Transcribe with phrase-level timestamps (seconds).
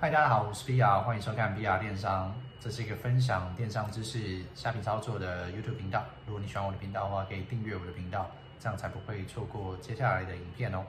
[0.00, 2.32] 嗨，大家好，我是 BR，欢迎收看 BR 电商。
[2.60, 6.04] 这是一个分享电商知识、虾皮操作的 YouTube 频道。
[6.24, 8.30] 如果你喜欢我的频道的话，可以订阅我的频道，
[8.60, 10.84] 这样才不会错过接下来的影片哦。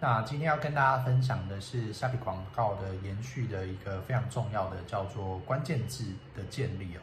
[0.00, 7.00] 那今天要跟大家分享的是虾皮广告的延续的一个非常重要的，叫做关键字的建立哦。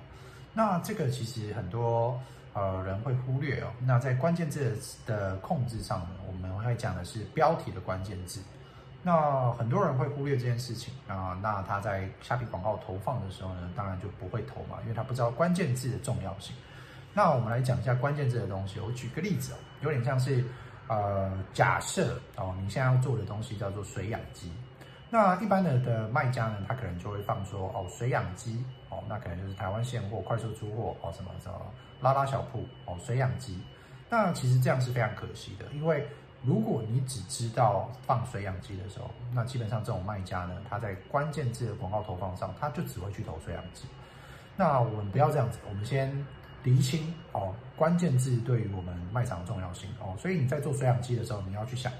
[0.55, 2.19] 那这个其实很多
[2.53, 3.67] 呃人会忽略哦。
[3.85, 4.75] 那在关键字
[5.05, 8.41] 的控制上呢，我们会讲的是标题的关键字。
[9.05, 16.55] 那很多人会忽略这件事情啊，那他在虾皮广告投放的时候呢，当然就不会投嘛，因为他不知道关键字的重要性。
[17.13, 18.79] 那我们来讲一下关键字的东西。
[18.79, 20.41] 我举个例子哦，有点像是
[20.87, 24.49] 呃，假设哦，你现在要做的东西叫做水养鸡。
[25.09, 31.59] 那一般的的卖家呢，他可能就会放说哦，水养鸡哦，那可能就是台湾现货、快速出货哦，什么什么
[31.99, 33.61] 拉拉小铺哦，水养鸡。
[34.09, 36.07] 那其实这样是非常可惜的，因为。
[36.43, 43.85] 如果你只知道放水养鸡的时候，那基本上这种卖家呢，他在关键字的广告投放上，他就只会去投水养鸡。
[44.57, 46.13] 那我们不要这样子，我们先
[46.63, 50.15] 厘清哦，关键字对于我们卖场的重要性哦。
[50.19, 51.91] 所以你在做水养鸡的时候，你要去想，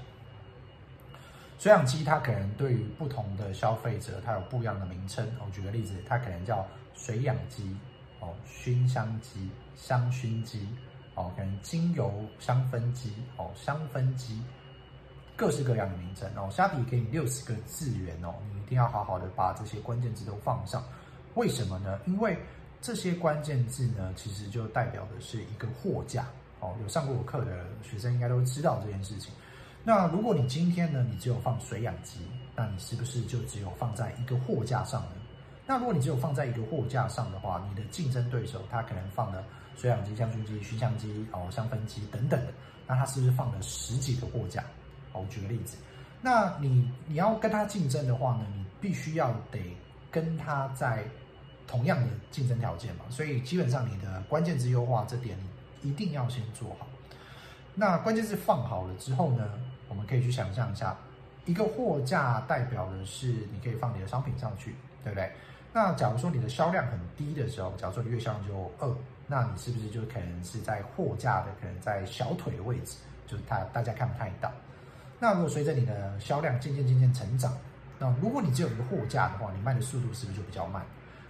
[1.58, 5.26] 水养鸡它可能对于不同的消费者，它有不一样的名称。
[5.44, 7.74] 我举个例子，它可能叫水养鸡
[8.20, 10.68] 哦，熏香鸡、香薰鸡。
[11.14, 14.42] 哦，可能精油香氛机，哦，香氛机，
[15.36, 16.48] 各式各样的名称哦。
[16.50, 20.82] 虾皮给你六十个字元哦，你一定要好好的把这些关键字都放上。
[21.34, 21.98] 为什么呢？
[22.06, 22.38] 因为
[22.80, 26.26] 这些关键字呢，其实就代表的是一个货架
[26.60, 26.74] 哦。
[26.82, 29.32] 有上过我课的学生应该都知道这件事情。
[29.82, 32.20] 那如果你今天呢，你只有放水养鸡，
[32.56, 35.16] 那你是不是就只有放在一个货架上呢？
[35.66, 39.42] 那如果你只有放在一个货架上的话，你的竞争对手他可能放了
[39.76, 42.52] 水养机、香薰机、熏香机、哦香氛机等等的，
[42.86, 44.62] 那他是不是放了十几个货架？
[45.12, 45.76] 哦，我举个例子，
[46.20, 49.58] 那你你要跟他竞争的话呢，你必须要得
[50.10, 51.04] 跟他在
[51.66, 55.38] 同样的竞争条件嘛，所以基本上你的关键字优化这点
[55.80, 56.86] 你一定要先做好。
[57.74, 59.48] 那关键字放好了之后呢，
[59.88, 60.96] 我们可以去想象一下，
[61.46, 65.30] 一个货架代表的是你可以放你的商品上去，对不对？
[65.72, 68.90] 那假如说你的销量很低的时候，假如说你月销量就二，
[69.26, 74.50] 那你是不是就可能是在货架的可能在小腿的位置，就是它大家看不太到。
[75.20, 77.56] 那如果随着你的销量渐渐渐渐成长，
[77.98, 80.82] 那如果你只有一个货架的话，你卖的速度是不是就比较慢？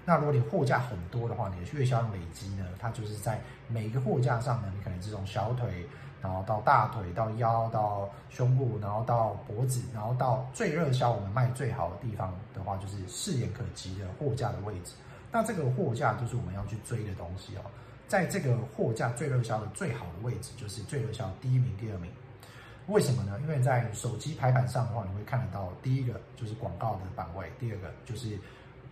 [0.04, 5.86] 那如果你货架很多的话，你的月销量累积呢，它就是在每一个货架上呢，你可能是从小腿。
[6.24, 14.94] 然后到大腿，到腰，到胸部，然后到脖子，然后到最热销，我们卖最好的地方的话，就是视野可及的货架的位置。
[15.30, 17.60] 那这个货架就是我们要去追的东西哦。
[18.08, 22.10] 在这个货架最热销的最好的位置，就是最热销第一名、第二名。
[22.86, 23.38] 为什么呢？
[23.42, 28.38] 因为在手机排版上的话，你会看得到第一个就是广告的版位，第二个就是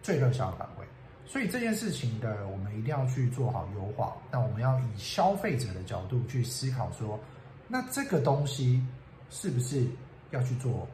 [0.03, 0.87] 最热销的版位。
[1.27, 4.15] 所以这件事情的，我们一定要去做好优化。
[4.31, 7.19] 那我们要以消费者的角度去思考说，
[7.69, 8.85] 那这个东西
[9.31, 9.87] 是不是
[10.31, 10.87] 要去做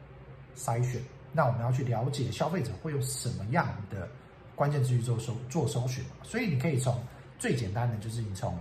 [0.55, 1.01] 筛选？
[1.33, 4.07] 那我们要去了解消费者会用什么样的
[4.55, 6.11] 关键字去做搜做搜寻嘛。
[6.23, 6.97] 所以你可以从
[7.37, 8.57] 最简单的，就是你从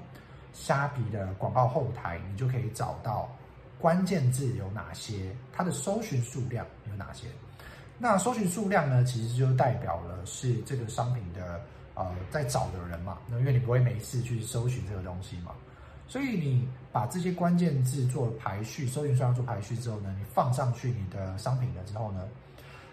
[0.52, 3.30] 虾皮的广告后台，你就可以找到
[3.78, 7.28] 关键字有哪些，它的搜寻数量有哪些。
[7.98, 11.60] 那搜寻数量呢，其实就代表了是这个商品的
[11.94, 13.18] 呃在找的人嘛。
[13.26, 15.52] 那因为你不会每次去搜寻这个东西嘛，
[16.06, 22.28] 所以你把这些关键字做排序，搜寻数量做排序之后呢，你放上去你的商品了之后呢，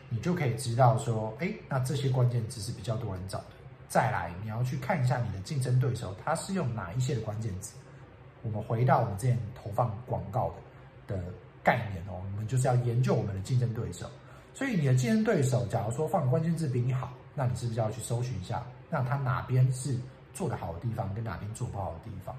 [0.10, 3.46] 你就可以知道说，哎，那这些关键字是比较多人找的。
[3.88, 7.76] 再来，你要去看一下你的竞争对手，他是用哪一些的关键字。
[8.42, 10.52] 我们回到我们之前投放广告
[11.08, 11.24] 的的
[11.64, 14.10] 概念哦，我们就是要研究我们的竞争对手。
[14.56, 20.00] 所以你的竞争对手，假如说放关键字比你好，那你是不是要去搜寻一下，那他哪边是
[20.34, 22.34] 做得好的地方，跟哪边做不好的地方？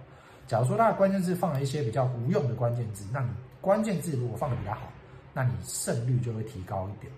[0.46, 3.28] 假如说他的关键字放了一些比较无用的关键字，那你
[3.60, 4.88] 关键字如果放的比较好，
[5.34, 7.12] 那你胜率就会提高一点。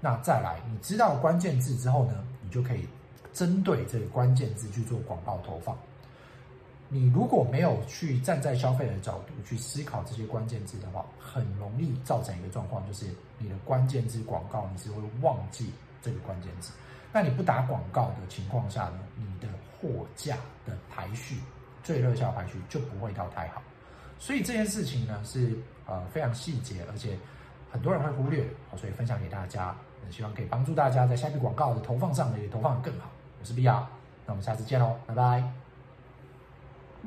[0.00, 2.86] 那再来，你知道关键字之后呢，你就可以
[3.32, 5.76] 针对这个关键字去做广告投放。
[6.88, 13.06] 你如果没有去站在消费者的角度去思考这些关键字的话，很容易造成一个状况，就是
[13.38, 16.72] 你的关键字广告你是会忘记这个关键字。
[17.12, 19.48] 那你不打广告的情况下呢，你的
[19.80, 21.40] 货架的排序
[21.82, 23.62] 最热销排序就不会到太好。
[24.18, 25.56] 所以这件事情呢是
[25.86, 27.18] 呃非常细节，而且
[27.70, 28.46] 很多人会忽略，
[28.76, 29.74] 所以分享给大家，
[30.10, 33.10] 希望可以帮助大家在虾皮广告的投放上呢也投放更好。
[33.40, 33.84] 我是 BR，
[34.24, 35.65] 那我们下次见喽，拜拜。